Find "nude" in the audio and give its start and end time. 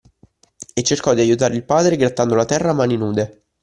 2.97-3.43